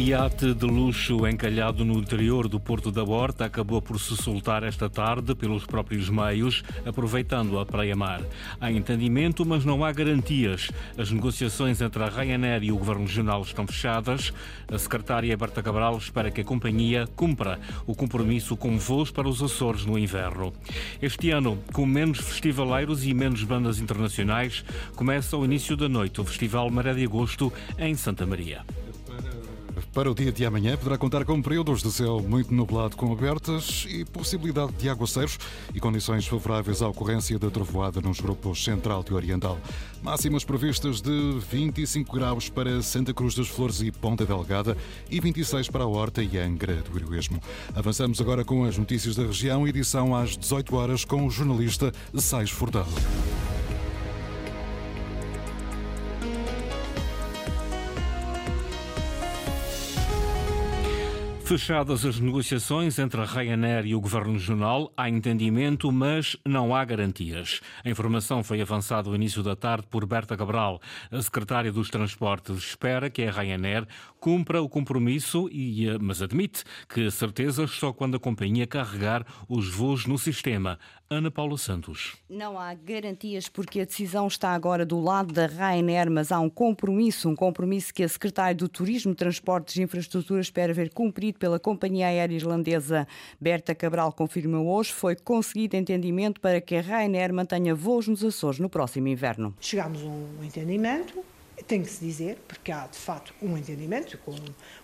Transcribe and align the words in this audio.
iate 0.00 0.54
de 0.54 0.64
luxo 0.64 1.26
encalhado 1.26 1.84
no 1.84 1.98
interior 1.98 2.48
do 2.48 2.58
Porto 2.58 2.90
da 2.90 3.04
Horta 3.04 3.44
acabou 3.44 3.82
por 3.82 4.00
se 4.00 4.16
soltar 4.16 4.62
esta 4.62 4.88
tarde 4.88 5.34
pelos 5.34 5.66
próprios 5.66 6.08
meios, 6.08 6.64
aproveitando 6.86 7.58
a 7.58 7.66
praia-mar. 7.66 8.22
Há 8.58 8.72
entendimento, 8.72 9.44
mas 9.44 9.62
não 9.62 9.84
há 9.84 9.92
garantias. 9.92 10.70
As 10.96 11.10
negociações 11.10 11.82
entre 11.82 12.02
a 12.02 12.08
Ryanair 12.08 12.64
e 12.64 12.72
o 12.72 12.78
Governo 12.78 13.04
Regional 13.04 13.42
estão 13.42 13.66
fechadas. 13.66 14.32
A 14.72 14.78
secretária 14.78 15.36
Berta 15.36 15.62
Cabral 15.62 15.98
espera 15.98 16.30
que 16.30 16.40
a 16.40 16.44
companhia 16.44 17.06
cumpra 17.14 17.60
o 17.86 17.94
compromisso 17.94 18.56
com 18.56 18.78
voos 18.78 19.10
para 19.10 19.28
os 19.28 19.42
Açores 19.42 19.84
no 19.84 19.98
inverno. 19.98 20.52
Este 21.02 21.30
ano, 21.30 21.58
com 21.74 21.84
menos 21.84 22.20
festivaleiros 22.20 23.04
e 23.04 23.12
menos 23.12 23.44
bandas 23.44 23.78
internacionais, 23.78 24.64
começa 24.96 25.36
ao 25.36 25.44
início 25.44 25.76
da 25.76 25.88
noite 25.88 26.20
o 26.20 26.24
Festival 26.24 26.70
Maré 26.70 26.94
de 26.94 27.04
Agosto 27.04 27.52
em 27.78 27.94
Santa 27.94 28.24
Maria. 28.24 28.64
Para 29.92 30.08
o 30.08 30.14
dia 30.14 30.30
de 30.30 30.46
amanhã, 30.46 30.76
poderá 30.76 30.96
contar 30.96 31.24
com 31.24 31.42
períodos 31.42 31.82
de 31.82 31.90
céu 31.90 32.20
muito 32.20 32.54
nublado 32.54 32.96
com 32.96 33.12
abertas 33.12 33.86
e 33.88 34.04
possibilidade 34.04 34.72
de 34.74 34.88
aguaceiros 34.88 35.36
e 35.74 35.80
condições 35.80 36.28
favoráveis 36.28 36.80
à 36.80 36.88
ocorrência 36.88 37.36
da 37.40 37.50
trovoada 37.50 38.00
nos 38.00 38.20
grupos 38.20 38.62
central 38.62 39.04
e 39.10 39.12
oriental. 39.12 39.58
Máximas 40.00 40.44
previstas 40.44 41.00
de 41.00 41.40
25 41.50 42.14
graus 42.14 42.48
para 42.48 42.80
Santa 42.82 43.12
Cruz 43.12 43.34
das 43.34 43.48
Flores 43.48 43.80
e 43.80 43.90
Ponta 43.90 44.24
Delgada 44.24 44.76
e 45.10 45.18
26 45.20 45.68
para 45.68 45.82
a 45.82 45.88
Horta 45.88 46.22
e 46.22 46.38
Angra 46.38 46.76
do 46.76 46.96
Heroísmo. 46.96 47.40
Avançamos 47.74 48.20
agora 48.20 48.44
com 48.44 48.64
as 48.64 48.78
notícias 48.78 49.16
da 49.16 49.24
região, 49.24 49.66
edição 49.66 50.14
às 50.14 50.36
18 50.36 50.76
horas 50.76 51.04
com 51.04 51.26
o 51.26 51.30
jornalista 51.30 51.92
Sais 52.14 52.50
Furtado. 52.50 52.90
Fechadas 61.50 62.06
as 62.06 62.20
negociações 62.20 62.96
entre 63.00 63.20
a 63.20 63.24
Ryanair 63.24 63.84
e 63.84 63.92
o 63.92 64.00
Governo 64.00 64.34
Regional, 64.34 64.92
há 64.96 65.08
entendimento, 65.10 65.90
mas 65.90 66.36
não 66.46 66.72
há 66.72 66.84
garantias. 66.84 67.60
A 67.84 67.90
informação 67.90 68.44
foi 68.44 68.60
avançada 68.60 69.08
ao 69.08 69.16
início 69.16 69.42
da 69.42 69.56
tarde 69.56 69.84
por 69.90 70.06
Berta 70.06 70.36
Cabral. 70.36 70.80
A 71.10 71.20
secretária 71.20 71.72
dos 71.72 71.90
Transportes 71.90 72.56
espera 72.56 73.10
que 73.10 73.24
a 73.24 73.32
Ryanair 73.32 73.84
cumpra 74.20 74.62
o 74.62 74.68
compromisso, 74.68 75.48
e, 75.50 75.88
eh, 75.88 75.98
mas 76.00 76.22
admite 76.22 76.62
que 76.88 77.10
certezas 77.10 77.72
só 77.72 77.92
quando 77.92 78.16
a 78.16 78.20
companhia 78.20 78.64
carregar 78.64 79.26
os 79.48 79.68
voos 79.68 80.06
no 80.06 80.18
sistema. 80.18 80.78
Ana 81.12 81.28
Paula 81.28 81.58
Santos. 81.58 82.14
Não 82.28 82.56
há 82.56 82.72
garantias 82.72 83.48
porque 83.48 83.80
a 83.80 83.84
decisão 83.84 84.28
está 84.28 84.50
agora 84.50 84.86
do 84.86 85.00
lado 85.00 85.34
da 85.34 85.46
Ryanair, 85.46 86.08
mas 86.08 86.30
há 86.30 86.38
um 86.38 86.48
compromisso, 86.48 87.28
um 87.28 87.34
compromisso 87.34 87.92
que 87.92 88.04
a 88.04 88.08
secretária 88.08 88.54
do 88.54 88.68
Turismo, 88.68 89.12
Transportes 89.12 89.74
e 89.74 89.82
Infraestruturas 89.82 90.46
espera 90.46 90.72
ver 90.72 90.90
cumprido 90.90 91.39
pela 91.40 91.58
companhia 91.58 92.06
aérea 92.06 92.36
irlandesa 92.36 93.08
Berta 93.40 93.74
Cabral 93.74 94.12
confirmou 94.12 94.68
hoje, 94.68 94.92
foi 94.92 95.16
conseguido 95.16 95.74
entendimento 95.74 96.40
para 96.40 96.60
que 96.60 96.76
a 96.76 96.82
Ryanair 96.82 97.32
mantenha 97.32 97.74
voos 97.74 98.06
nos 98.06 98.22
Açores 98.22 98.60
no 98.60 98.68
próximo 98.68 99.08
inverno. 99.08 99.54
Chegámos 99.60 100.02
a 100.02 100.06
um 100.06 100.44
entendimento, 100.44 101.24
tem 101.66 101.82
que 101.82 101.88
se 101.88 102.04
dizer, 102.04 102.38
porque 102.46 102.70
há 102.70 102.86
de 102.86 102.98
facto 102.98 103.34
um 103.42 103.56
entendimento 103.56 104.18
com 104.18 104.32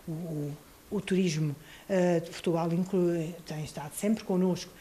o, 0.08 0.10
o, 0.10 0.56
o 0.90 1.00
turismo 1.00 1.54
uh, 1.88 2.20
de 2.20 2.30
Portugal 2.30 2.72
inclui, 2.72 3.34
tem 3.44 3.62
estado 3.62 3.92
sempre 3.92 4.24
connosco 4.24 4.72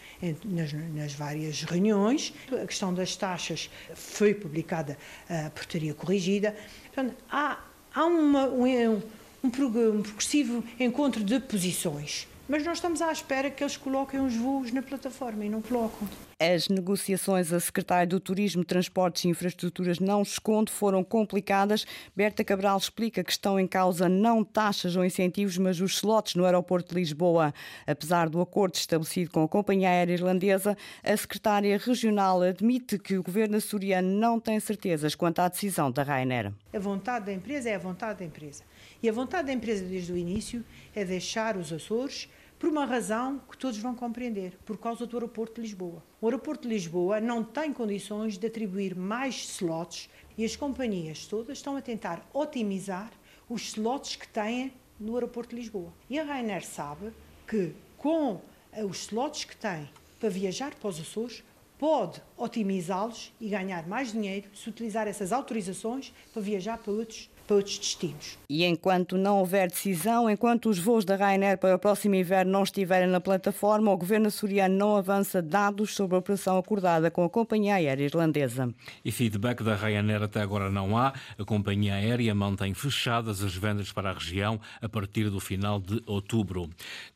nas, 0.46 0.72
nas, 0.72 1.14
várias 1.14 1.64
reuniões. 1.64 2.34
A 2.52 2.66
questão 2.66 2.94
das 2.94 3.16
taxas 3.18 3.70
foi 3.94 4.34
publicada 4.34 4.98
a 5.30 5.50
portaria 5.50 5.94
corrigida. 5.94 6.56
Portanto, 6.94 7.16
há, 7.30 7.60
há 7.94 8.06
uma, 8.06 8.48
um, 8.48 9.02
um 9.46 9.50
progressivo 9.50 10.64
encontro 10.80 11.24
de 11.24 11.40
posições 11.40 12.28
mas 12.48 12.64
nós 12.64 12.78
estamos 12.78 13.02
à 13.02 13.12
espera 13.12 13.50
que 13.50 13.64
eles 13.64 13.76
coloquem 13.76 14.20
os 14.20 14.36
voos 14.36 14.72
na 14.72 14.82
plataforma 14.82 15.44
e 15.44 15.50
não 15.50 15.62
colocam. 15.62 16.08
As 16.40 16.68
negociações, 16.68 17.52
a 17.52 17.60
secretária 17.60 18.06
do 18.06 18.20
Turismo, 18.20 18.64
Transportes 18.64 19.24
e 19.24 19.30
Infraestruturas 19.30 20.00
não 20.00 20.22
esconde, 20.22 20.72
foram 20.72 21.04
complicadas. 21.04 21.88
Berta 22.16 22.44
Cabral 22.44 22.78
explica 22.78 23.24
que 23.24 23.32
estão 23.32 23.60
em 23.60 23.66
causa 23.66 24.08
não 24.08 24.44
taxas 24.44 24.96
ou 24.96 25.04
incentivos, 25.04 25.58
mas 25.58 25.80
os 25.80 25.94
slots 25.94 26.36
no 26.36 26.46
aeroporto 26.46 26.94
de 26.94 27.00
Lisboa. 27.00 27.54
Apesar 27.88 28.30
do 28.30 28.40
acordo 28.42 28.76
estabelecido 28.76 29.32
com 29.32 29.44
a 29.44 29.48
companhia 29.48 29.90
aérea 29.90 30.14
irlandesa, 30.14 30.78
a 31.04 31.18
secretária 31.18 31.78
regional 31.78 32.44
admite 32.44 33.00
que 33.00 33.18
o 33.18 33.24
governo 33.24 33.58
açoriano 33.58 34.08
não 34.08 34.40
tem 34.40 34.60
certezas 34.60 35.16
quanto 35.16 35.40
à 35.40 35.48
decisão 35.48 35.90
da 35.90 36.04
Ryanair. 36.04 36.54
A 36.72 36.80
vontade 36.80 37.26
da 37.26 37.34
empresa 37.34 37.70
é 37.70 37.76
a 37.76 37.80
vontade 37.80 38.20
da 38.20 38.26
empresa. 38.26 38.62
E 39.06 39.10
a 39.10 39.14
vontade 39.14 39.46
da 39.46 39.54
empresa 39.54 39.86
desde 39.86 40.12
o 40.12 40.18
início 40.18 40.66
é 40.96 41.06
deixar 41.06 41.58
os 41.58 41.72
Açores 41.72 42.28
por 42.58 42.68
uma 42.68 42.86
razão 42.86 43.40
que 43.52 43.56
todos 43.56 43.78
vão 43.78 43.94
compreender, 43.94 44.58
por 44.66 44.80
causa 44.80 45.06
do 45.06 45.16
aeroporto 45.16 45.54
de 45.54 45.62
Lisboa. 45.62 46.04
O 46.20 46.26
aeroporto 46.26 46.68
de 46.68 46.74
Lisboa 46.74 47.22
não 47.22 47.44
tem 47.44 47.72
condições 47.72 48.36
de 48.36 48.48
atribuir 48.48 48.96
mais 48.96 49.36
slots 49.36 50.10
e 50.36 50.44
as 50.44 50.56
companhias 50.56 51.28
todas 51.28 51.60
estão 51.60 51.78
a 51.78 51.84
tentar 51.84 52.28
otimizar 52.34 53.12
os 53.48 53.62
slots 53.68 54.16
que 54.16 54.28
têm 54.28 54.74
no 55.00 55.14
aeroporto 55.14 55.52
de 55.52 55.62
Lisboa. 55.62 55.94
E 56.10 56.18
a 56.18 56.24
Rainer 56.24 56.66
sabe 56.66 57.14
que 57.48 57.76
com 58.00 58.42
os 58.90 59.02
slots 59.02 59.44
que 59.46 59.56
tem 59.56 59.88
para 60.20 60.30
viajar 60.30 60.74
para 60.74 60.90
os 60.90 61.00
Açores, 61.00 61.44
pode 61.78 62.22
otimizá-los 62.38 63.32
e 63.40 63.50
ganhar 63.50 63.88
mais 63.88 64.12
dinheiro 64.12 64.50
se 64.56 64.68
utilizar 64.68 65.08
essas 65.08 65.32
autorizações 65.32 66.12
para 66.34 66.42
viajar 66.42 66.80
para 66.80 66.92
outros 66.92 67.30
para 67.46 67.58
outros 67.58 67.78
destinos. 67.78 68.38
E 68.50 68.64
enquanto 68.64 69.18
não 69.18 69.40
houver 69.40 69.70
decisão, 69.70 70.30
enquanto 70.30 70.70
os 70.70 70.80
voos 70.80 71.06
da 71.06 71.16
Ryanair 71.16 71.58
para 71.58 71.76
o 71.76 71.80
próximo 71.80 72.16
inverno 72.16 72.52
não 72.52 72.64
estiverem 72.64 73.08
na 73.08 73.20
plataforma, 73.20 73.92
o 73.92 73.98
governo 73.98 74.28
açoriano 74.28 74.76
não 74.76 74.96
avança 74.96 75.42
dados 75.42 75.96
sobre 75.96 76.16
a 76.16 76.20
operação 76.20 76.58
acordada 76.58 77.12
com 77.12 77.24
a 77.24 77.30
companhia 77.30 77.76
aérea 77.76 78.06
irlandesa. 78.06 78.74
E 79.04 79.12
feedback 79.12 79.64
da 79.64 79.76
Ryanair 79.76 80.24
até 80.24 80.42
agora 80.42 80.70
não 80.72 80.98
há. 80.98 81.14
A 81.38 81.46
companhia 81.46 81.96
aérea 81.96 82.34
mantém 82.34 82.74
fechadas 82.74 83.44
as 83.44 83.56
vendas 83.56 83.92
para 83.92 84.10
a 84.10 84.14
região 84.14 84.60
a 84.82 84.90
partir 84.90 85.30
do 85.30 85.40
final 85.40 85.80
de 85.80 86.02
outubro. 86.06 86.70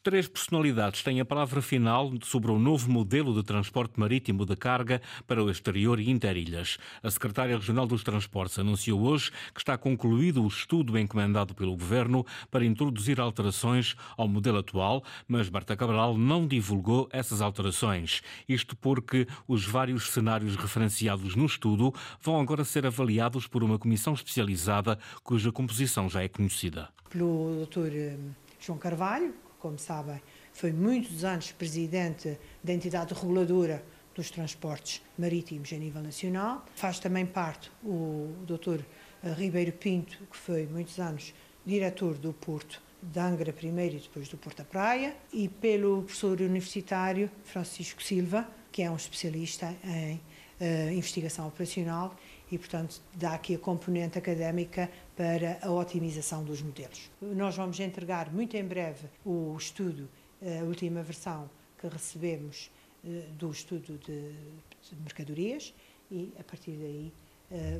Três 0.04 0.28
personalidades 0.28 1.04
têm 1.04 1.20
a 1.20 1.26
palavra 1.26 1.62
final 1.62 2.12
sobre 2.24 2.52
o 2.52 2.60
novo 2.60 2.92
modelo 2.92 3.34
de 3.34 3.44
transporte 3.44 4.00
marítimo 4.00 4.46
de 4.46 4.56
carga 4.56 5.02
para 5.28 5.44
o 5.44 5.50
exterior 5.50 6.00
e 6.00 6.10
interilhas. 6.10 6.78
A 7.02 7.10
secretária 7.10 7.56
regional 7.56 7.88
dos 7.88 8.04
Transportes 8.04 8.58
anunciou 8.60 9.02
hoje 9.02 9.32
que 9.54 9.60
está 9.60 9.78
concluído 9.78 10.19
concluído 10.20 10.44
o 10.44 10.48
estudo 10.48 11.00
encomendado 11.00 11.56
pelo 11.56 11.78
Governo 11.78 12.26
para 12.52 12.66
introduzir 12.66 13.22
alterações 13.22 13.96
ao 14.18 14.28
modelo 14.28 14.58
atual, 14.58 15.02
mas 15.26 15.48
Berta 15.48 15.78
Cabral 15.78 16.18
não 16.18 16.46
divulgou 16.46 17.08
essas 17.10 17.42
alterações. 17.42 18.22
Isto 18.48 18.76
porque 18.76 19.26
os 19.48 19.66
vários 19.66 20.12
cenários 20.12 20.58
referenciados 20.58 21.38
no 21.38 21.46
estudo 21.46 21.94
vão 22.22 22.38
agora 22.38 22.66
ser 22.66 22.86
avaliados 22.86 23.48
por 23.48 23.64
uma 23.64 23.80
comissão 23.80 24.14
especializada 24.14 25.00
cuja 25.24 25.54
composição 25.54 26.10
já 26.10 26.22
é 26.22 26.28
conhecida. 26.28 26.90
Pelo 27.10 27.66
Dr. 27.66 27.94
Eh, 27.94 28.18
João 28.60 28.78
Carvalho, 28.78 29.34
como 29.58 29.80
sabem, 29.80 30.22
foi 30.52 30.74
muitos 30.74 31.24
anos 31.24 31.54
presidente 31.54 32.38
da 32.62 32.74
entidade 32.74 33.14
reguladora 33.14 33.82
dos 34.14 34.30
transportes 34.30 35.02
marítimos 35.18 35.72
a 35.72 35.78
nível 35.78 36.02
nacional. 36.02 36.66
Faz 36.76 37.00
também 37.00 37.26
parte 37.26 37.72
o 37.82 38.36
Dr. 38.46 38.82
Ribeiro 39.24 39.72
Pinto, 39.74 40.18
que 40.32 40.38
foi 40.38 40.66
muitos 40.66 41.00
anos 41.00 41.34
diretor 41.66 42.16
do 42.18 42.34
Porto 42.34 42.82
de 43.02 43.20
Angra 43.20 43.54
primeiro 43.54 43.96
e 43.96 44.00
depois 44.00 44.28
do 44.28 44.38
Porto 44.38 44.58
da 44.58 44.64
Praia, 44.64 45.16
e 45.32 45.48
pelo 45.48 46.04
professor 46.04 46.40
universitário 46.42 47.30
Francisco 47.44 48.02
Silva, 48.04 48.48
que 48.72 48.82
é 48.82 48.92
um 48.92 48.96
especialista 48.96 49.76
em 49.84 50.16
uh, 50.60 50.92
investigação 50.92 51.48
operacional 51.48 52.16
e, 52.52 52.58
portanto, 52.58 53.02
dá 53.14 53.34
aqui 53.34 53.56
a 53.56 53.60
componente 53.60 54.18
académica 54.18 54.90
para 55.16 55.60
a 55.62 55.72
otimização 55.72 56.44
dos 56.44 56.62
modelos. 56.62 57.10
Nós 57.22 57.56
vamos 57.56 57.80
entregar 57.80 58.32
muito 58.34 58.58
em 58.58 58.64
breve 58.64 59.08
o 59.26 59.56
estudo, 59.58 60.10
a 60.42 60.64
última 60.64 61.04
versão 61.04 61.50
que 61.80 61.88
recebemos 61.88 62.72
uh, 63.04 63.34
do 63.34 63.52
estudo 63.52 63.98
de, 63.98 64.32
de 64.32 64.96
mercadorias 65.04 65.74
e, 66.12 66.34
a 66.40 66.44
partir 66.44 66.72
daí, 66.72 67.12
eh, 67.12 67.29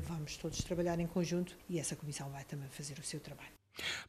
vamos 0.02 0.36
todos 0.36 0.62
trabalhar 0.62 0.98
em 1.00 1.06
conjunto 1.06 1.56
e 1.68 1.78
essa 1.78 1.96
comissão 1.96 2.30
vai 2.30 2.44
também 2.44 2.68
fazer 2.68 2.98
o 2.98 3.02
seu 3.02 3.20
trabalho. 3.20 3.60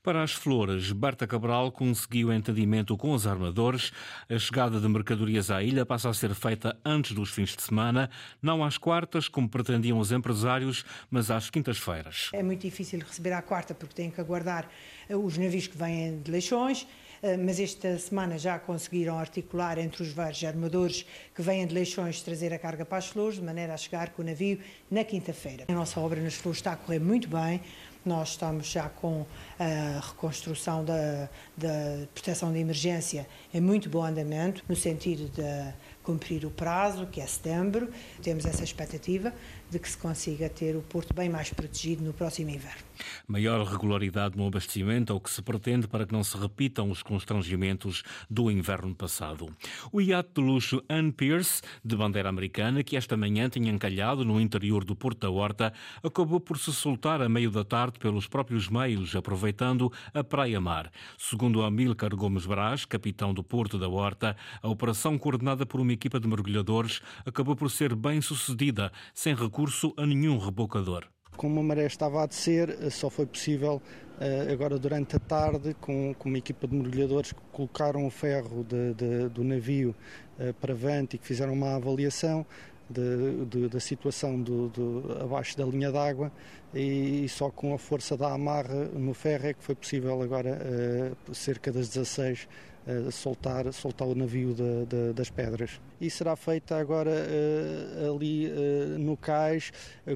Para 0.04 0.24
as 0.24 0.32
flores, 0.32 0.92
Berta 0.92 1.28
Cabral 1.28 1.72
conseguiu 1.72 2.34
entendimento 2.34 2.98
com 2.98 3.12
os 3.12 3.28
armadores. 3.28 3.92
A 4.30 4.38
chegada 4.38 4.80
de 4.80 4.88
mercadorias 4.88 5.52
à 5.52 5.62
ilha 5.64 5.86
passa 5.86 6.10
a 6.10 6.14
ser 6.14 6.34
feita 6.34 6.78
antes 6.84 7.14
dos 7.14 7.30
fins 7.30 7.56
de 7.56 7.62
semana, 7.62 8.10
não 8.42 8.64
às 8.64 8.78
quartas, 8.78 9.28
como 9.28 9.50
pretendiam 9.50 10.00
os 10.00 10.12
empresários, 10.12 10.84
mas 11.10 11.30
às 11.30 11.50
quintas-feiras. 11.50 12.30
É 12.34 12.44
muito 12.44 12.62
difícil 12.62 13.00
receber 13.00 13.34
à 13.34 13.42
quarta 13.42 13.74
porque 13.74 13.96
têm 13.96 14.12
que 14.12 14.20
aguardar 14.20 14.70
eh, 15.08 15.16
os 15.16 15.38
navios 15.38 15.68
que 15.68 15.78
vêm 15.78 16.20
de 16.22 16.32
Leixões 16.32 16.84
eh, 16.84 17.01
mas 17.44 17.60
esta 17.60 17.98
semana 18.00 18.38
já 18.38 18.58
conseguiram 18.58 19.18
articular 19.18 19.78
entre 19.78 20.02
os 20.02 20.12
vários 20.12 20.44
armadores 20.44 21.06
que 21.36 21.42
vêm 21.42 21.66
de 21.68 21.74
Leixões 21.74 22.22
trazer 22.22 22.54
a 22.54 22.60
carga 22.60 22.84
para 22.84 22.98
as 22.98 23.08
flores, 23.08 23.36
de 23.36 23.44
maneira 23.44 23.74
a 23.74 23.78
chegar 23.78 24.10
com 24.10 24.22
o 24.22 24.26
navio 24.26 24.60
na 24.90 25.04
quinta-feira. 25.04 25.66
A 25.68 25.74
nossa 25.74 26.00
obra 26.00 26.20
nas 26.22 26.34
flores 26.34 26.60
está 26.60 26.74
a 26.74 26.76
correr 26.76 27.00
muito 27.00 27.28
bem, 27.28 27.62
Nós 28.04 28.30
estamos 28.30 28.66
já 28.66 28.90
com 28.90 29.26
a 29.60 30.00
reconstrução 30.00 30.84
da, 30.84 31.30
da 31.56 32.08
proteção 32.16 32.52
de 32.52 32.58
emergência 32.58 33.28
em 33.54 33.62
muito 33.62 33.90
bom 33.90 34.04
andamento, 34.04 34.64
no 34.68 34.76
sentido 34.76 35.30
de 35.30 35.74
cumprir 36.02 36.44
o 36.44 36.50
prazo, 36.50 37.06
que 37.06 37.22
é 37.22 37.28
setembro. 37.28 37.92
Temos 38.24 38.44
essa 38.46 38.64
expectativa 38.64 39.32
de 39.72 39.80
que 39.80 39.90
se 39.90 39.98
consiga 39.98 40.50
ter 40.50 40.76
o 40.76 40.82
Porto 40.82 41.14
bem 41.14 41.30
mais 41.30 41.50
protegido 41.50 42.04
no 42.04 42.12
próximo 42.12 42.50
inverno. 42.50 42.84
Maior 43.26 43.66
regularidade 43.66 44.38
no 44.38 44.46
abastecimento 44.46 45.14
é 45.14 45.16
o 45.16 45.20
que 45.20 45.30
se 45.30 45.42
pretende 45.42 45.88
para 45.88 46.06
que 46.06 46.14
não 46.14 46.24
se 46.24 46.38
repitam 46.38 46.92
os 46.92 47.02
constrangimentos 47.02 48.04
do 48.30 48.52
inverno 48.52 48.94
passado. 48.94 49.56
O 49.92 50.02
iate 50.02 50.30
de 50.36 50.42
luxo 50.42 50.84
Anne 50.90 51.12
Pierce, 51.12 51.62
de 51.84 51.96
bandeira 51.96 52.30
americana, 52.30 52.84
que 52.84 52.98
esta 52.98 53.16
manhã 53.16 53.50
tinha 53.50 53.72
encalhado 53.72 54.26
no 54.26 54.40
interior 54.40 54.84
do 54.84 54.96
Porto 54.96 55.22
da 55.22 55.30
Horta, 55.30 55.74
acabou 56.04 56.40
por 56.40 56.58
se 56.58 56.74
soltar 56.74 57.22
a 57.22 57.30
meio 57.30 57.50
da 57.50 57.64
tarde 57.64 57.98
pelos 57.98 58.28
próprios 58.28 58.68
meios, 58.68 59.16
aproveitando 59.16 59.92
a 60.14 60.24
praia-mar. 60.24 60.92
Segundo 61.18 61.64
Amílcar 61.64 62.14
Gomes 62.16 62.46
Brás, 62.46 62.84
capitão 62.84 63.34
do 63.34 63.44
Porto 63.44 63.80
da 63.80 63.88
Horta, 63.88 64.36
a 64.62 64.68
operação 64.68 65.18
coordenada 65.18 65.66
por 65.66 65.80
uma 65.80 65.94
equipa 65.94 66.20
de 66.20 66.28
mergulhadores 66.28 67.02
acabou 67.26 67.56
por 67.56 67.72
ser 67.72 67.96
bem 67.96 68.22
sucedida, 68.22 68.92
sem 69.14 69.34
recurso 69.62 69.94
a 69.96 70.08
nenhum 70.08 70.40
rebocador. 70.40 71.06
Como 71.38 71.60
a 71.60 71.64
maré 71.64 71.86
estava 71.86 72.24
a 72.24 72.26
descer, 72.26 72.76
só 72.92 73.12
foi 73.12 73.28
possível 73.28 73.80
eh, 74.20 74.48
agora 74.52 74.80
durante 74.80 75.16
a 75.16 75.20
tarde, 75.20 75.76
com, 75.80 76.16
uma 76.26 76.38
equipa 76.40 76.68
de 76.68 76.76
mergulhadores 76.76 77.32
que 77.32 77.40
colocaram 77.52 78.08
o 78.08 78.10
ferro 78.10 78.64
de, 78.64 78.94
de, 78.96 79.30
do 79.30 79.44
navio 79.44 79.94
eh, 80.40 80.52
para 80.60 80.74
vante 80.74 81.16
e 81.16 81.20
que 81.20 81.28
fizeram 81.28 81.54
uma 81.54 81.76
avaliação, 81.76 82.44
de, 82.90 83.70
da 83.70 83.80
situação 83.80 84.42
do, 84.42 84.68
do, 84.68 85.18
abaixo 85.22 85.58
da 85.58 85.64
linha 85.64 85.94
d'água 85.94 86.30
e, 86.74 87.24
e, 87.24 87.30
só 87.30 87.50
com 87.50 87.74
a 87.74 87.78
força 87.78 88.18
da 88.18 88.34
amarra 88.34 88.90
no 88.94 89.14
ferro 89.14 89.48
é 89.48 89.54
que 89.54 89.64
foi 89.64 89.76
possível 89.76 90.22
agora, 90.22 90.60
cerca 91.32 91.72
das 91.72 91.88
16, 91.88 92.50
uh, 93.00 93.12
soltar, 93.12 93.72
soltar 93.74 94.08
o 94.08 94.16
navio 94.16 94.54
de, 94.54 94.86
de, 94.86 95.14
das 95.14 95.30
pedras. 95.30 95.80
E 96.00 96.10
será 96.10 96.36
feita 96.36 96.78
agora 96.78 97.12
uh, 97.12 98.16
ali 98.16 98.50
no 98.98 99.16
cais, 99.16 99.72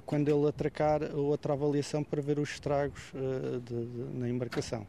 quando 0.06 0.30
ele 0.30 0.48
atracar, 0.48 1.02
outra 1.16 1.54
avaliação 1.54 2.04
para 2.04 2.22
ver 2.22 2.40
os 2.40 2.50
estragos 2.50 3.12
na 4.14 4.30
embarcação. 4.30 4.88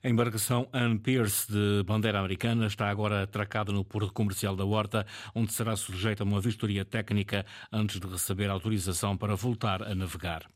A 0.00 0.08
embarcação 0.08 0.68
Anne 0.72 0.96
Pierce 0.96 1.50
de 1.50 1.82
bandeira 1.82 2.20
americana 2.20 2.68
está 2.68 2.88
agora 2.88 3.24
atracada 3.24 3.72
no 3.72 3.84
Porto 3.84 4.12
Comercial 4.12 4.54
da 4.54 4.64
Horta, 4.64 5.04
onde 5.34 5.52
será 5.52 5.74
sujeita 5.74 6.22
a 6.22 6.26
uma 6.26 6.40
vistoria 6.40 6.84
técnica 6.84 7.44
antes 7.72 7.98
de 7.98 8.06
receber 8.06 8.48
autorização 8.48 9.16
para 9.16 9.34
voltar 9.34 9.82
a 9.82 9.96
navegar. 9.96 10.48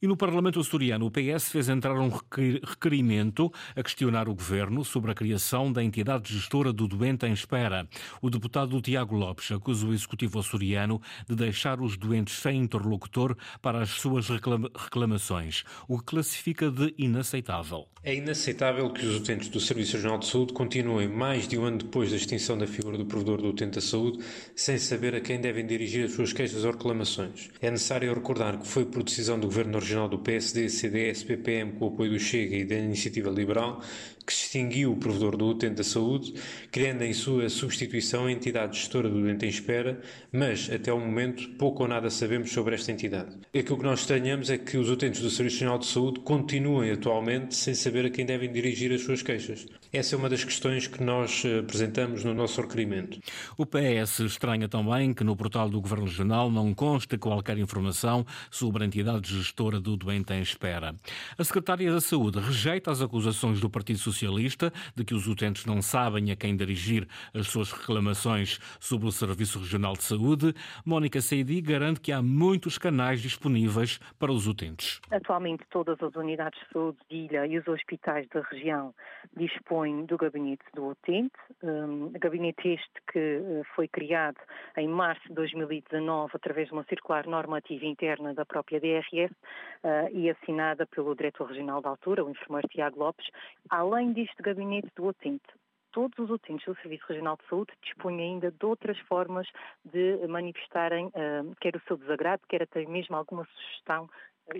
E 0.00 0.06
no 0.06 0.16
Parlamento 0.16 0.58
açoriano, 0.58 1.04
o 1.04 1.10
PS 1.10 1.50
fez 1.50 1.68
entrar 1.68 2.00
um 2.00 2.08
requerimento 2.08 3.52
a 3.76 3.82
questionar 3.82 4.26
o 4.26 4.34
governo 4.34 4.82
sobre 4.82 5.10
a 5.10 5.14
criação 5.14 5.70
da 5.70 5.84
entidade 5.84 6.32
gestora 6.32 6.72
do 6.72 6.88
doente 6.88 7.26
em 7.26 7.32
espera. 7.32 7.86
O 8.22 8.30
deputado 8.30 8.80
Tiago 8.80 9.14
Lopes 9.14 9.52
acusa 9.52 9.86
o 9.86 9.92
executivo 9.92 10.38
açoriano 10.38 10.98
de 11.28 11.36
deixar 11.36 11.78
os 11.82 11.98
doentes 11.98 12.38
sem 12.38 12.56
interlocutor 12.58 13.36
para 13.60 13.82
as 13.82 13.90
suas 13.90 14.28
reclamações, 14.30 15.62
o 15.86 15.98
que 15.98 16.04
classifica 16.04 16.70
de 16.70 16.94
inaceitável. 16.96 17.86
É 18.02 18.14
inaceitável 18.14 18.77
que 18.86 19.04
os 19.04 19.16
utentes 19.16 19.48
do 19.48 19.58
Serviço 19.58 19.96
Regional 19.96 20.18
de 20.18 20.26
Saúde 20.26 20.52
continuem 20.52 21.08
mais 21.08 21.48
de 21.48 21.58
um 21.58 21.64
ano 21.64 21.78
depois 21.78 22.10
da 22.10 22.16
extinção 22.16 22.56
da 22.56 22.66
figura 22.66 22.96
do 22.96 23.04
provedor 23.04 23.42
do 23.42 23.48
utente 23.48 23.74
da 23.74 23.80
saúde 23.80 24.20
sem 24.54 24.78
saber 24.78 25.16
a 25.16 25.20
quem 25.20 25.40
devem 25.40 25.66
dirigir 25.66 26.04
as 26.04 26.12
suas 26.12 26.32
queixas 26.32 26.64
ou 26.64 26.70
reclamações. 26.70 27.50
É 27.60 27.70
necessário 27.70 28.14
recordar 28.14 28.56
que 28.58 28.68
foi 28.68 28.84
por 28.84 29.02
decisão 29.02 29.38
do 29.38 29.48
Governo 29.48 29.80
Regional 29.80 30.08
do 30.08 30.20
PSD, 30.20 30.68
CDS, 30.68 31.24
PPM, 31.24 31.72
com 31.72 31.86
o 31.86 31.88
apoio 31.88 32.12
do 32.12 32.18
Chega 32.20 32.54
e 32.54 32.64
da 32.64 32.76
Iniciativa 32.76 33.28
Liberal, 33.30 33.82
que 34.28 34.34
extinguiu 34.34 34.92
o 34.92 34.96
provedor 34.96 35.38
do 35.38 35.46
utente 35.46 35.76
da 35.76 35.82
saúde, 35.82 36.34
criando 36.70 37.02
em 37.02 37.14
sua 37.14 37.48
substituição 37.48 38.26
a 38.26 38.32
entidade 38.32 38.76
gestora 38.76 39.08
do 39.08 39.22
doente 39.22 39.46
em 39.46 39.48
espera, 39.48 40.02
mas 40.30 40.70
até 40.70 40.92
o 40.92 41.00
momento 41.00 41.48
pouco 41.56 41.84
ou 41.84 41.88
nada 41.88 42.10
sabemos 42.10 42.52
sobre 42.52 42.74
esta 42.74 42.92
entidade. 42.92 43.34
Aquilo 43.58 43.78
que 43.78 43.84
nós 43.84 44.00
estranhamos 44.00 44.50
é 44.50 44.58
que 44.58 44.76
os 44.76 44.90
utentes 44.90 45.22
do 45.22 45.30
Serviço 45.30 45.56
Nacional 45.56 45.78
de 45.78 45.86
Saúde 45.86 46.20
continuem 46.20 46.90
atualmente 46.90 47.54
sem 47.54 47.72
saber 47.72 48.04
a 48.04 48.10
quem 48.10 48.26
devem 48.26 48.52
dirigir 48.52 48.92
as 48.92 49.00
suas 49.00 49.22
queixas. 49.22 49.66
Essa 49.90 50.14
é 50.14 50.18
uma 50.18 50.28
das 50.28 50.44
questões 50.44 50.86
que 50.86 51.02
nós 51.02 51.42
eh, 51.46 51.60
apresentamos 51.60 52.22
no 52.22 52.34
nosso 52.34 52.60
requerimento. 52.60 53.18
O 53.56 53.64
PS 53.64 54.18
estranha 54.20 54.68
também 54.68 55.14
que 55.14 55.24
no 55.24 55.34
portal 55.34 55.70
do 55.70 55.80
Governo 55.80 56.04
Regional 56.04 56.50
não 56.50 56.74
conste 56.74 57.16
qualquer 57.16 57.56
informação 57.56 58.26
sobre 58.50 58.82
a 58.84 58.86
entidade 58.86 59.34
gestora 59.34 59.80
do 59.80 59.96
doente 59.96 60.34
em 60.34 60.42
espera. 60.42 60.94
A 61.38 61.44
Secretária 61.44 61.90
da 61.90 62.02
Saúde 62.02 62.38
rejeita 62.38 62.90
as 62.90 63.00
acusações 63.00 63.60
do 63.60 63.70
Partido 63.70 63.98
Socialista 64.18 64.72
de 64.96 65.04
que 65.04 65.14
os 65.14 65.26
utentes 65.26 65.64
não 65.64 65.80
sabem 65.80 66.30
a 66.32 66.36
quem 66.36 66.56
dirigir 66.56 67.06
as 67.32 67.46
suas 67.46 67.70
reclamações 67.70 68.58
sobre 68.80 69.06
o 69.06 69.12
Serviço 69.12 69.60
Regional 69.60 69.92
de 69.94 70.02
Saúde. 70.02 70.54
Mónica 70.84 71.20
Seidi 71.20 71.60
garante 71.60 72.00
que 72.00 72.10
há 72.10 72.20
muitos 72.20 72.78
canais 72.78 73.20
disponíveis 73.20 73.98
para 74.18 74.32
os 74.32 74.46
utentes. 74.46 75.00
Atualmente, 75.10 75.64
todas 75.70 76.02
as 76.02 76.14
unidades 76.16 76.58
de 76.60 76.72
saúde 76.72 76.98
de 77.08 77.16
ilha 77.16 77.46
e 77.46 77.58
os 77.58 77.68
hospitais 77.68 78.26
da 78.28 78.40
região 78.40 78.94
dispõem 79.36 79.68
dispõe 79.68 80.06
do 80.06 80.16
gabinete 80.16 80.64
do 80.74 80.88
utente, 80.88 81.36
um, 81.62 82.10
gabinete 82.18 82.68
este 82.68 82.92
que 83.12 83.38
uh, 83.38 83.64
foi 83.74 83.86
criado 83.86 84.38
em 84.76 84.88
março 84.88 85.26
de 85.28 85.34
2019 85.34 86.32
através 86.34 86.68
de 86.68 86.72
uma 86.72 86.84
circular 86.84 87.26
normativa 87.26 87.84
interna 87.84 88.34
da 88.34 88.44
própria 88.44 88.80
DRS 88.80 89.30
uh, 89.30 90.08
e 90.12 90.30
assinada 90.30 90.86
pelo 90.86 91.14
diretor 91.14 91.48
regional 91.48 91.80
da 91.80 91.90
altura, 91.90 92.24
o 92.24 92.30
enfermeiro 92.30 92.68
Tiago 92.68 92.98
Lopes. 92.98 93.26
Além 93.68 94.07
deste 94.12 94.42
gabinete 94.42 94.88
do 94.96 95.06
utente, 95.06 95.46
todos 95.92 96.18
os 96.18 96.30
utentes 96.30 96.66
do 96.66 96.74
Serviço 96.80 97.04
Regional 97.08 97.36
de 97.36 97.48
Saúde 97.48 97.72
dispõem 97.82 98.20
ainda 98.20 98.50
de 98.50 98.66
outras 98.66 98.98
formas 99.00 99.48
de 99.84 100.26
manifestarem 100.28 101.06
uh, 101.06 101.56
quer 101.60 101.74
o 101.76 101.82
seu 101.86 101.96
desagrado, 101.96 102.42
quer 102.48 102.62
até 102.62 102.84
mesmo 102.86 103.16
alguma 103.16 103.44
sugestão 103.46 104.08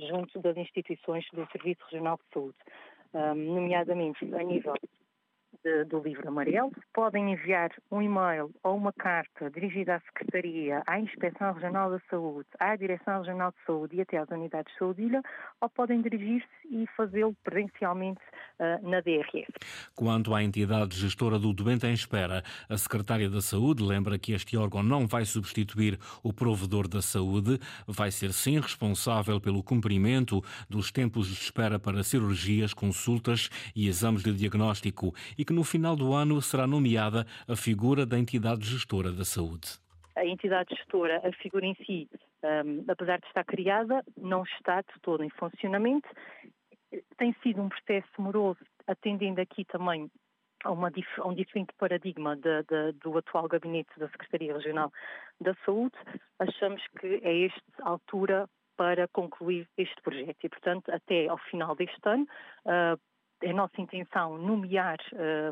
junto 0.09 0.41
das 0.41 0.57
instituições 0.57 1.27
do 1.33 1.47
Serviço 1.51 1.85
Regional 1.85 2.17
de 2.17 2.33
Saúde, 2.33 2.57
um, 3.15 3.35
nomeadamente 3.55 4.25
a 4.35 4.43
nível 4.43 4.75
do 5.89 6.01
livro 6.01 6.29
amarelo, 6.29 6.73
podem 6.93 7.33
enviar 7.33 7.71
um 7.91 8.03
e-mail 8.03 8.51
ou 8.63 8.77
uma 8.77 8.93
carta 8.93 9.51
dirigida 9.51 9.97
à 9.97 10.01
Secretaria, 10.01 10.83
à 10.87 10.99
Inspeção 10.99 11.53
Regional 11.53 11.91
da 11.91 12.01
Saúde, 12.11 12.49
à 12.59 12.77
Direção 12.77 13.19
Regional 13.19 13.51
de 13.51 13.57
Saúde 13.67 13.97
e 13.97 14.01
até 14.01 14.19
às 14.19 14.29
unidades 14.29 14.73
de 14.73 14.79
saúde 14.79 15.03
ilha, 15.03 15.23
ou 15.61 15.69
podem 15.69 16.01
dirigir-se 16.03 16.49
e 16.71 16.87
fazê-lo 16.97 17.35
presencialmente 17.43 18.21
uh, 18.59 18.89
na 18.89 19.01
DRS. 19.01 19.53
Quanto 19.95 20.35
à 20.35 20.43
entidade 20.43 20.97
gestora 20.97 21.39
do 21.39 21.53
doente 21.53 21.87
em 21.87 21.93
espera, 21.93 22.43
a 22.69 22.77
Secretária 22.77 23.29
da 23.29 23.41
Saúde 23.41 23.83
lembra 23.83 24.19
que 24.19 24.33
este 24.33 24.57
órgão 24.57 24.83
não 24.83 25.07
vai 25.07 25.25
substituir 25.25 25.99
o 26.23 26.33
provedor 26.33 26.89
da 26.89 27.03
saúde, 27.03 27.59
vai 27.87 28.11
ser 28.11 28.33
sim 28.33 28.61
responsável 28.61 29.41
pelo 29.41 29.63
cumprimento 29.63 30.43
dos 30.69 30.91
tempos 30.91 31.27
de 31.29 31.35
espera 31.35 31.79
para 31.79 32.03
cirurgias, 32.03 32.75
consultas 32.75 33.51
e 33.75 33.89
exames 33.89 34.23
de 34.23 34.33
diagnóstico 34.33 35.15
e 35.37 35.45
que 35.45 35.53
no 35.59 35.65
final 35.65 35.97
do 35.97 36.15
ano 36.15 36.41
será 36.41 36.69
nomeada 36.69 37.27
a 37.49 37.57
figura 37.57 38.07
da 38.07 38.17
entidade 38.17 38.65
gestora 38.65 39.11
da 39.11 39.25
saúde. 39.25 39.67
A 40.15 40.25
entidade 40.25 40.73
gestora, 40.73 41.21
a 41.27 41.33
figura 41.33 41.67
em 41.67 41.75
si, 41.85 42.09
um, 42.45 42.85
apesar 42.87 43.19
de 43.19 43.27
estar 43.27 43.43
criada, 43.43 44.05
não 44.17 44.45
está 44.45 44.83
de 44.83 45.01
todo 45.03 45.25
em 45.25 45.31
funcionamento. 45.31 46.09
Tem 47.17 47.35
sido 47.43 47.61
um 47.61 47.69
processo 47.69 48.09
moroso, 48.19 48.61
atendendo 48.87 49.41
aqui 49.41 49.65
também 49.65 50.09
a, 50.63 50.71
uma, 50.71 50.93
a 51.19 51.27
um 51.27 51.35
diferente 51.35 51.73
paradigma 51.77 52.37
de, 52.37 52.63
de, 52.63 52.93
do 53.03 53.19
atual 53.19 53.49
gabinete 53.49 53.91
da 53.99 54.09
Secretaria 54.11 54.55
Regional 54.55 54.93
da 55.41 55.57
Saúde. 55.65 55.97
Achamos 56.39 56.81
que 57.01 57.21
é 57.25 57.47
esta 57.47 57.83
altura 57.83 58.49
para 58.77 59.09
concluir 59.09 59.69
este 59.77 60.01
projeto 60.03 60.39
e, 60.45 60.49
portanto, 60.49 60.89
até 60.93 61.27
ao 61.27 61.39
final 61.51 61.75
deste 61.75 61.99
ano, 62.05 62.29
uh, 62.65 62.97
é 63.43 63.53
nossa 63.53 63.81
intenção 63.81 64.37
nomear 64.39 64.99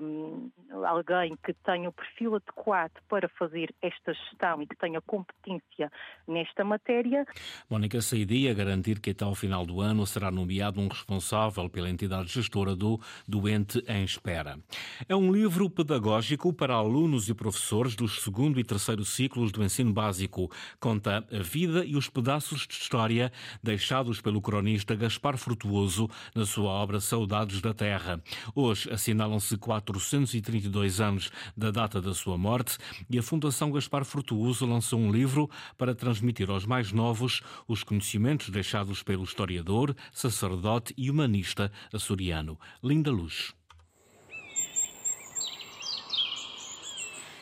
um, 0.02 0.50
alguém 0.86 1.36
que 1.44 1.52
tenha 1.64 1.88
o 1.88 1.92
perfil 1.92 2.36
adequado 2.36 2.92
para 3.08 3.28
fazer 3.28 3.74
esta 3.80 4.12
gestão 4.12 4.62
e 4.62 4.66
que 4.66 4.76
tenha 4.76 5.00
competência 5.00 5.90
nesta 6.26 6.64
matéria. 6.64 7.24
Mónica 7.70 8.00
Saidia 8.00 8.54
garantir 8.54 9.00
que 9.00 9.10
até 9.10 9.24
ao 9.24 9.34
final 9.34 9.64
do 9.64 9.80
ano 9.80 10.06
será 10.06 10.30
nomeado 10.30 10.80
um 10.80 10.88
responsável 10.88 11.68
pela 11.68 11.88
entidade 11.88 12.28
gestora 12.28 12.74
do 12.74 13.00
Doente 13.26 13.82
em 13.88 14.04
Espera. 14.04 14.58
É 15.08 15.14
um 15.14 15.32
livro 15.32 15.70
pedagógico 15.70 16.52
para 16.52 16.74
alunos 16.74 17.28
e 17.28 17.34
professores 17.34 17.94
dos 17.94 18.22
segundo 18.22 18.58
e 18.58 18.64
terceiro 18.64 19.04
ciclos 19.04 19.52
do 19.52 19.62
ensino 19.62 19.92
básico. 19.92 20.50
Conta 20.80 21.24
a 21.30 21.42
vida 21.42 21.84
e 21.84 21.96
os 21.96 22.08
pedaços 22.08 22.66
de 22.66 22.74
história 22.74 23.30
deixados 23.62 24.20
pelo 24.20 24.40
cronista 24.40 24.94
Gaspar 24.94 25.36
Frutuoso 25.36 26.08
na 26.34 26.44
sua 26.44 26.70
obra 26.70 27.00
Saudades 27.00 27.60
da 27.60 27.75
terra. 27.76 28.20
Hoje 28.54 28.90
assinalam-se 28.90 29.56
432 29.56 31.00
anos 31.00 31.30
da 31.56 31.70
data 31.70 32.00
da 32.00 32.14
sua 32.14 32.36
morte 32.36 32.78
e 33.08 33.18
a 33.18 33.22
Fundação 33.22 33.70
Gaspar 33.70 34.04
Frutuoso 34.04 34.66
lançou 34.66 34.98
um 34.98 35.12
livro 35.12 35.48
para 35.78 35.94
transmitir 35.94 36.50
aos 36.50 36.66
mais 36.66 36.90
novos 36.90 37.42
os 37.68 37.84
conhecimentos 37.84 38.48
deixados 38.48 39.02
pelo 39.02 39.22
historiador, 39.22 39.94
sacerdote 40.12 40.92
e 40.96 41.10
humanista 41.10 41.70
açoriano. 41.92 42.58
Linda 42.82 43.12
Luz. 43.12 43.54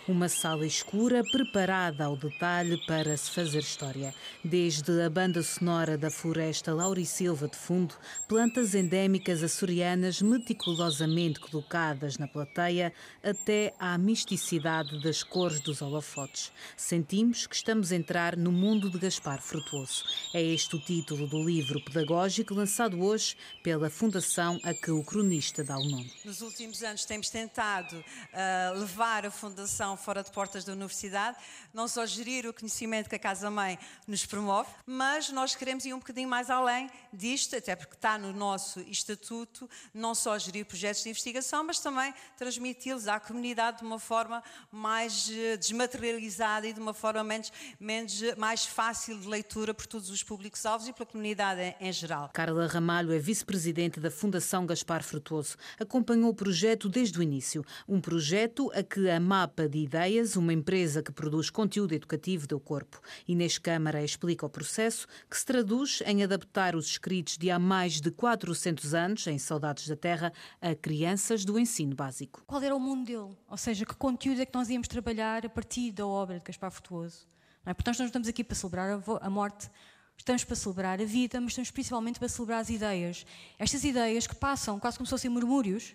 Uma 0.07 0.29
sala 0.29 0.67
escura 0.67 1.23
preparada 1.33 2.05
ao 2.05 2.15
detalhe 2.15 2.77
para 2.87 3.17
se 3.17 3.31
fazer 3.31 3.61
história. 3.61 4.15
Desde 4.45 5.01
a 5.01 5.09
banda 5.09 5.43
sonora 5.43 5.97
da 5.97 6.11
floresta 6.11 6.75
Laurisilva 6.75 7.49
de 7.49 7.57
fundo, 7.57 7.95
plantas 8.29 8.75
endémicas 8.75 9.43
açorianas 9.43 10.21
meticulosamente 10.21 11.41
colocadas 11.41 12.19
na 12.19 12.29
plateia, 12.29 12.93
até 13.23 13.73
à 13.79 13.97
misticidade 13.97 15.03
das 15.03 15.23
cores 15.23 15.61
dos 15.61 15.81
holofotes. 15.81 16.53
Sentimos 16.77 17.47
que 17.47 17.57
estamos 17.57 17.91
a 17.91 17.97
entrar 17.97 18.37
no 18.37 18.53
mundo 18.53 18.91
de 18.91 18.99
Gaspar 18.99 19.41
Frutuoso. 19.41 20.05
É 20.35 20.43
este 20.43 20.77
o 20.77 20.81
título 20.81 21.27
do 21.27 21.43
livro 21.43 21.83
pedagógico 21.83 22.53
lançado 22.53 23.03
hoje 23.03 23.39
pela 23.63 23.89
fundação 23.89 24.61
a 24.65 24.75
que 24.75 24.91
o 24.91 25.03
cronista 25.03 25.65
dá 25.65 25.79
o 25.79 25.89
nome. 25.89 26.13
Nos 26.27 26.43
últimos 26.43 26.83
anos 26.83 27.07
temos 27.07 27.31
tentado 27.31 27.97
uh, 27.97 28.79
levar 28.79 29.25
a 29.25 29.31
fundação 29.31 29.94
fora 29.97 30.23
de 30.23 30.31
portas 30.31 30.65
da 30.65 30.73
universidade, 30.73 31.37
não 31.73 31.89
só 31.89 32.05
gerir 32.07 32.47
o 32.47 32.53
conhecimento 32.53 33.09
que 33.09 33.17
a 33.17 33.19
Casa-Mãe 33.19 33.79
nos 34.07 34.25
promove, 34.27 34.69
mas 34.87 35.31
nós 35.31 35.55
queremos 35.55 35.85
ir 35.85 35.95
um 35.95 35.99
bocadinho 35.99 36.29
mais 36.29 36.51
além 36.51 36.91
disto, 37.13 37.57
até 37.57 37.77
porque 37.77 37.95
está 37.95 38.19
no 38.19 38.33
nosso 38.33 38.81
estatuto, 38.81 39.69
não 39.93 40.15
só 40.15 40.39
gerir 40.39 40.65
projetos 40.67 41.03
de 41.03 41.11
investigação, 41.11 41.65
mas 41.65 41.79
também 41.79 42.13
transmiti-los 42.37 43.09
à 43.09 43.19
comunidade 43.21 43.79
de 43.79 43.85
uma 43.85 43.99
forma 43.99 44.43
mais 44.71 45.31
eh, 45.31 45.57
desmaterializada 45.57 46.67
e 46.67 46.73
de 46.73 46.81
uma 46.81 46.95
forma 46.95 47.23
menos, 47.25 47.53
menos 47.79 48.23
mais 48.37 48.65
fácil 48.65 49.19
de 49.19 49.27
leitura 49.27 49.75
por 49.75 49.87
todos 49.87 50.11
os 50.11 50.23
públicos-alvos 50.23 50.89
e 50.89 50.93
pela 50.93 51.07
comunidade 51.07 51.75
em 51.81 51.93
geral. 51.93 52.31
Carla 52.33 52.67
Ramalho 52.67 53.13
é 53.13 53.19
vice-presidente 53.19 54.01
da 54.01 54.11
Fundação 54.11 54.67
Gaspar 54.67 55.03
Frutuoso. 55.03 55.57
Acompanhou 55.79 56.31
o 56.31 56.35
projeto 56.35 56.89
desde 56.89 57.19
o 57.19 57.23
início, 57.23 57.65
um 57.89 58.01
projeto 58.01 58.71
a 58.75 58.83
que 58.83 59.09
a 59.09 59.21
MAPA 59.21 59.69
de 59.69 59.84
Ideias, 59.85 60.35
uma 60.35 60.53
empresa 60.53 61.03
que 61.03 61.13
produz 61.13 61.51
conteúdo 61.51 61.95
educativo, 61.95 62.47
deu 62.47 62.59
corpo. 62.59 63.01
Inês 63.29 63.59
Câmara 63.59 64.03
explica 64.03 64.47
o 64.47 64.49
processo, 64.49 65.07
que 65.31 65.37
se 65.39 65.45
traduz 65.45 66.03
em 66.07 66.25
adaptar 66.25 66.75
os 66.75 66.87
escritos 66.87 67.37
de 67.37 67.51
há 67.51 67.59
mais 67.59 68.01
de 68.01 68.11
400 68.11 68.95
anos, 68.95 69.27
em 69.27 69.39
Saudades 69.39 69.87
da 69.87 69.95
Terra, 69.95 70.33
a 70.61 70.75
crianças 70.75 71.45
do 71.45 71.59
ensino 71.59 71.95
básico. 71.95 72.43
Qual 72.47 72.63
era 72.63 72.75
o 72.75 72.81
mundo 72.81 73.05
dele? 73.05 73.37
Ou 73.49 73.57
seja, 73.57 73.85
que 73.85 73.95
conteúdo 73.95 74.41
é 74.41 74.47
que 74.47 74.55
nós 74.55 74.69
íamos 74.71 74.89
trabalhar 74.89 75.45
a 75.47 75.49
partir 75.49 75.93
da 75.93 76.07
obra 76.07 76.39
de 76.39 76.45
Gaspar 76.45 76.71
Frutuoso? 76.71 77.27
Não 77.65 77.71
é? 77.71 77.75
Portanto, 77.75 77.95
nós 77.95 77.99
não 78.01 78.07
estamos 78.07 78.29
aqui 78.29 78.43
para 78.43 78.57
celebrar 78.57 79.03
a 79.21 79.31
morte, 79.31 79.71
Estamos 80.17 80.45
para 80.45 80.55
celebrar 80.55 81.01
a 81.01 81.05
vida, 81.05 81.41
mas 81.41 81.51
estamos 81.51 81.71
principalmente 81.71 82.19
para 82.19 82.29
celebrar 82.29 82.61
as 82.61 82.71
ideias. 82.71 83.27
Estas 83.59 83.85
ideias 83.85 84.27
que 84.27 84.35
passam 84.35 84.79
quase 84.79 84.97
como 84.97 85.07
se 85.07 85.11
fossem 85.11 85.31
murmúrios 85.31 85.95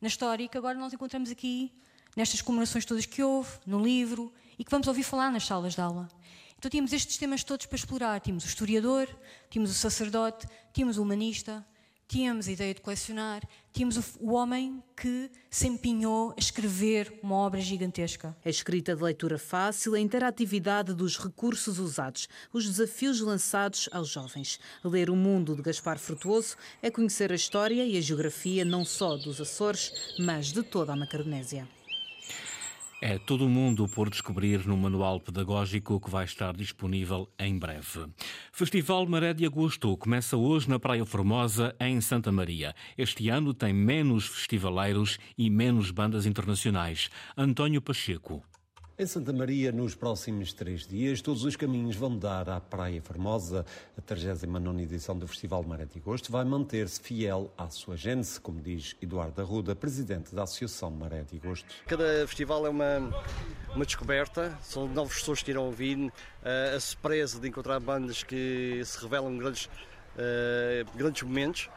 na 0.00 0.08
história 0.08 0.44
e 0.44 0.48
que 0.48 0.58
agora 0.58 0.78
nós 0.78 0.92
encontramos 0.92 1.30
aqui 1.30 1.72
nestas 2.16 2.40
comemorações 2.40 2.84
todas 2.84 3.06
que 3.06 3.22
houve, 3.22 3.50
no 3.66 3.82
livro, 3.82 4.32
e 4.58 4.64
que 4.64 4.70
vamos 4.70 4.86
ouvir 4.86 5.02
falar 5.02 5.30
nas 5.30 5.44
salas 5.44 5.74
de 5.74 5.80
aula. 5.80 6.08
Então 6.58 6.70
tínhamos 6.70 6.92
estes 6.92 7.18
temas 7.18 7.44
todos 7.44 7.66
para 7.66 7.76
explorar. 7.76 8.20
Tínhamos 8.20 8.44
o 8.44 8.48
historiador, 8.48 9.08
tínhamos 9.50 9.70
o 9.70 9.74
sacerdote, 9.74 10.46
tínhamos 10.72 10.96
o 10.96 11.02
humanista, 11.02 11.62
tínhamos 12.08 12.48
a 12.48 12.52
ideia 12.52 12.72
de 12.72 12.80
colecionar, 12.80 13.42
tínhamos 13.72 14.16
o, 14.18 14.32
homem 14.32 14.82
que 14.96 15.30
se 15.50 15.66
empenhou 15.66 16.30
a 16.30 16.34
escrever 16.38 17.18
uma 17.22 17.36
obra 17.36 17.60
gigantesca. 17.60 18.36
A 18.44 18.48
escrita 18.48 18.94
de 18.94 19.02
leitura 19.02 19.38
fácil, 19.38 19.94
a 19.94 20.00
interatividade 20.00 20.94
dos 20.94 21.18
recursos 21.18 21.78
usados, 21.78 22.28
os 22.52 22.66
desafios 22.66 23.20
lançados 23.20 23.88
aos 23.92 24.08
jovens. 24.08 24.58
Ler 24.82 25.10
o 25.10 25.16
mundo 25.16 25.54
de 25.54 25.62
Gaspar 25.62 25.98
Frutuoso 25.98 26.56
é 26.80 26.90
conhecer 26.90 27.32
a 27.32 27.36
história 27.36 27.84
e 27.84 27.98
a 27.98 28.00
geografia 28.00 28.64
não 28.64 28.84
só 28.84 29.16
dos 29.16 29.40
Açores, 29.40 29.92
mas 30.18 30.46
de 30.46 30.62
toda 30.62 30.92
a 30.92 30.96
Macaronésia. 30.96 31.68
É 33.06 33.18
todo 33.18 33.46
mundo 33.46 33.86
por 33.86 34.08
descobrir 34.08 34.66
no 34.66 34.78
manual 34.78 35.20
pedagógico 35.20 36.00
que 36.00 36.08
vai 36.08 36.24
estar 36.24 36.56
disponível 36.56 37.28
em 37.38 37.58
breve. 37.58 38.06
Festival 38.50 39.06
Maré 39.06 39.34
de 39.34 39.44
Agosto 39.44 39.94
começa 39.98 40.38
hoje 40.38 40.70
na 40.70 40.78
Praia 40.78 41.04
Formosa, 41.04 41.76
em 41.78 42.00
Santa 42.00 42.32
Maria. 42.32 42.74
Este 42.96 43.28
ano 43.28 43.52
tem 43.52 43.74
menos 43.74 44.26
festivaleiros 44.26 45.18
e 45.36 45.50
menos 45.50 45.90
bandas 45.90 46.24
internacionais. 46.24 47.10
António 47.36 47.82
Pacheco. 47.82 48.42
Em 48.96 49.06
Santa 49.06 49.32
Maria, 49.32 49.72
nos 49.72 49.96
próximos 49.96 50.52
três 50.52 50.86
dias, 50.86 51.20
todos 51.20 51.42
os 51.44 51.56
caminhos 51.56 51.96
vão 51.96 52.16
dar 52.16 52.48
à 52.48 52.60
Praia 52.60 53.02
Formosa. 53.02 53.66
A 53.98 54.00
39 54.00 54.82
edição 54.82 55.18
do 55.18 55.26
Festival 55.26 55.64
Maré 55.64 55.84
de 55.84 55.98
Agosto 55.98 56.30
vai 56.30 56.44
manter-se 56.44 57.00
fiel 57.00 57.52
à 57.58 57.68
sua 57.70 57.96
gênese, 57.96 58.40
como 58.40 58.60
diz 58.60 58.94
Eduardo 59.02 59.42
Arruda, 59.42 59.74
presidente 59.74 60.32
da 60.32 60.44
Associação 60.44 60.92
Maré 60.92 61.24
de 61.24 61.38
Agosto. 61.38 61.66
Cada 61.88 62.24
festival 62.28 62.66
é 62.66 62.68
uma, 62.68 63.12
uma 63.74 63.84
descoberta, 63.84 64.56
são 64.62 64.86
novas 64.86 65.14
pessoas 65.14 65.42
que 65.42 65.50
irão 65.50 65.64
ouvir, 65.64 66.12
a 66.76 66.78
surpresa 66.78 67.40
de 67.40 67.48
encontrar 67.48 67.80
bandas 67.80 68.22
que 68.22 68.80
se 68.84 69.02
revelam 69.02 69.36
grandes, 69.36 69.64
uh, 69.64 70.96
grandes 70.96 71.20
momentos. 71.24 71.68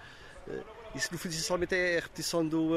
Uh, 0.48 0.64
isso, 0.94 1.10
essencialmente, 1.16 1.74
é 1.74 1.98
a 1.98 2.02
repetição 2.02 2.48
do, 2.48 2.74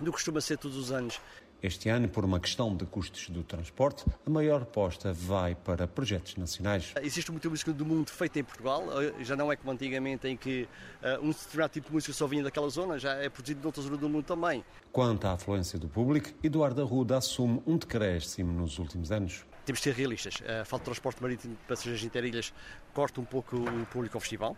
do 0.00 0.04
que 0.04 0.10
costuma 0.12 0.42
ser 0.42 0.58
todos 0.58 0.76
os 0.76 0.92
anos. 0.92 1.18
Este 1.60 1.88
ano, 1.88 2.08
por 2.08 2.24
uma 2.24 2.38
questão 2.38 2.76
de 2.76 2.86
custos 2.86 3.30
do 3.30 3.42
transporte, 3.42 4.04
a 4.24 4.30
maior 4.30 4.62
aposta 4.62 5.12
vai 5.12 5.56
para 5.56 5.88
projetos 5.88 6.36
nacionais. 6.36 6.94
Existe 7.02 7.32
muita 7.32 7.50
música 7.50 7.72
do 7.72 7.84
mundo 7.84 8.10
feita 8.10 8.38
em 8.38 8.44
Portugal, 8.44 8.84
eh, 9.02 9.24
já 9.24 9.34
não 9.34 9.50
é 9.50 9.56
como 9.56 9.72
antigamente 9.72 10.28
em 10.28 10.36
que 10.36 10.68
uh, 11.02 11.20
um 11.20 11.30
determinado 11.30 11.72
tipo 11.72 11.88
de 11.88 11.94
música 11.94 12.12
só 12.12 12.28
vinha 12.28 12.44
daquela 12.44 12.68
zona, 12.68 12.96
já 12.96 13.14
é 13.14 13.28
produzido 13.28 13.60
noutra 13.60 13.82
zona 13.82 13.96
do 13.96 14.08
mundo 14.08 14.24
também. 14.24 14.64
Quanto 14.92 15.26
à 15.26 15.32
afluência 15.32 15.80
do 15.80 15.88
público, 15.88 16.30
Eduardo 16.44 16.80
Arruda 16.80 17.16
assume 17.16 17.60
um 17.66 17.76
decréscimo 17.76 18.52
nos 18.52 18.78
últimos 18.78 19.10
anos. 19.10 19.44
Temos 19.64 19.80
de 19.80 19.84
ser 19.84 19.94
realistas. 19.94 20.40
A 20.60 20.64
falta 20.64 20.84
de 20.84 20.84
transporte 20.84 21.20
marítimo 21.20 21.56
de 21.56 21.62
passageiros 21.66 22.04
interilhas 22.04 22.54
corta 22.94 23.20
um 23.20 23.24
pouco 23.24 23.56
o 23.56 23.86
público 23.86 24.16
ao 24.16 24.20
festival. 24.20 24.56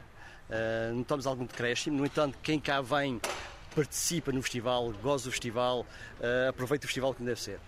Uh, 0.51 0.95
notamos 0.95 1.27
algum 1.27 1.47
decréscimo, 1.47 1.97
no 1.97 2.05
entanto, 2.05 2.37
quem 2.43 2.61
cá 2.61 2.83
vem 2.83 3.19
participa 3.75 4.33
no 4.33 4.43
festival, 4.43 4.93
goza 5.03 5.25
do 5.25 5.31
festival, 5.31 5.81
uh, 6.21 6.49
aproveita 6.49 6.85
o 6.85 6.89
festival 6.89 7.15
como 7.15 7.27
deve 7.27 7.41
ser. 7.41 7.61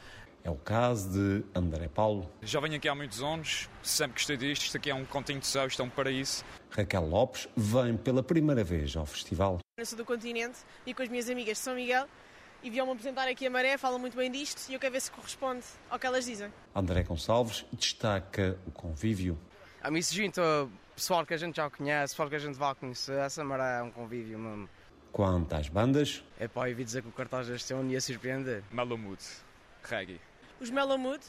É 0.45 0.51
o 0.51 0.57
caso 0.57 1.11
de 1.11 1.45
André 1.55 1.89
Paulo. 1.89 2.29
Já 2.43 2.59
venho 2.59 2.75
aqui 2.75 2.89
há 2.89 2.95
muitos 2.95 3.23
anos, 3.23 3.69
sempre 3.81 4.15
gostei 4.15 4.37
disto, 4.37 4.63
isto 4.63 4.77
aqui 4.77 4.91
é 4.91 4.95
um 4.95 5.05
continho 5.05 5.39
de 5.39 5.47
céu, 5.47 5.67
isto 5.69 5.81
é 5.81 5.85
um 5.85 5.89
paraíso. 5.89 6.45
Raquel 6.71 7.07
Lopes 7.07 7.49
vem 7.57 7.97
pela 7.97 8.25
primeira 8.25 8.65
vez 8.65 8.97
ao 8.97 9.07
festival. 9.07 9.59
Eu 9.79 9.87
sou 9.87 9.97
do 9.97 10.05
continente 10.05 10.59
e 10.85 10.93
com 10.93 11.03
as 11.03 11.09
minhas 11.09 11.31
amigas 11.31 11.59
de 11.59 11.63
São 11.63 11.77
Miguel 11.77 12.09
e 12.63 12.71
vieram-me 12.71 12.93
apresentar 12.93 13.29
aqui 13.29 13.47
a 13.47 13.51
Maré, 13.51 13.79
falam 13.79 13.99
muito 13.99 14.17
bem 14.17 14.31
disto 14.31 14.69
e 14.69 14.75
eu 14.75 14.81
quero 14.81 14.93
ver 14.93 15.01
se 15.01 15.11
corresponde 15.13 15.65
ao 15.89 15.99
que 15.99 16.07
elas 16.07 16.25
dizem. 16.25 16.53
André 16.75 17.05
Gonçalves 17.05 17.65
destaca 17.73 18.59
o 18.67 18.71
convívio. 18.73 19.39
A 19.81 19.91
mim 19.91 20.03
se 20.03 20.15
junta 20.15 20.69
pessoal 20.95 21.25
que 21.25 21.35
a 21.35 21.37
gente 21.37 21.57
já 21.57 21.71
conhece, 21.71 22.15
pessoal 22.15 22.29
que 22.29 22.37
a 22.37 22.39
gente 22.39 22.57
vai 22.57 22.75
conhecer, 22.75 23.19
essa 23.19 23.45
Maré 23.45 23.79
é 23.79 23.83
um 23.83 23.91
convívio 23.91 24.39
mesmo. 24.39 24.69
Quanto 25.13 25.53
às 25.55 25.69
bandas... 25.69 26.25
É 26.41 26.49
pá, 26.49 26.67
ouvi 26.67 26.83
dizer 26.83 27.03
que 27.03 27.09
o 27.09 27.13
cartaz 27.13 27.47
deste 27.47 27.75
ano 27.75 27.91
ia 27.91 28.01
surpreender. 28.01 28.63
Malamute, 28.71 29.27
reggae. 29.83 30.19
Os 30.59 30.71
Malamute 30.71 31.27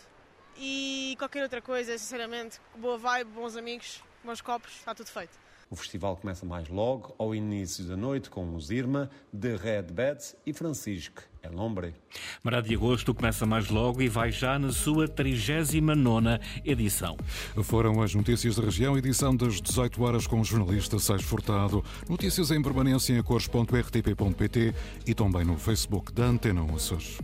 e 0.57 1.15
qualquer 1.19 1.43
outra 1.43 1.61
coisa, 1.61 1.97
sinceramente. 1.97 2.61
Boa 2.77 2.97
vibe, 2.97 3.31
bons 3.31 3.57
amigos, 3.57 4.01
bons 4.23 4.39
copos, 4.39 4.71
está 4.71 4.95
tudo 4.95 5.07
feito. 5.07 5.42
O 5.73 5.75
festival 5.75 6.15
começa 6.15 6.45
mais 6.45 6.69
logo, 6.69 7.15
ao 7.17 7.33
início 7.33 7.83
da 7.85 7.97
noite, 7.97 8.29
com 8.29 8.53
os 8.53 8.69
Irma, 8.69 9.09
The 9.35 9.55
Red 9.55 9.91
Beds 9.91 10.35
e 10.45 10.53
Francisco 10.53 11.23
Elombre. 11.41 11.95
Mará 12.43 12.61
de 12.61 12.75
Agosto 12.75 13.11
começa 13.11 13.43
mais 13.43 13.69
logo 13.69 13.99
e 13.99 14.07
vai 14.07 14.31
já 14.31 14.59
na 14.59 14.71
sua 14.71 15.07
39 15.07 16.39
edição. 16.63 17.17
Foram 17.63 18.03
as 18.03 18.13
notícias 18.13 18.55
da 18.55 18.65
região, 18.65 18.95
edição 18.95 19.35
das 19.35 19.59
18 19.59 20.03
horas 20.03 20.27
com 20.27 20.41
o 20.41 20.43
jornalista 20.43 20.99
Sérgio 20.99 21.25
Furtado. 21.25 21.83
Notícias 22.07 22.51
em 22.51 22.61
permanência 22.61 23.17
em 23.17 23.23
cores.rtp.pt 23.23 24.75
e 25.07 25.15
também 25.15 25.43
no 25.43 25.57
Facebook 25.57 26.13
da 26.13 26.25
Antena 26.25 26.63
Açores. 26.71 27.17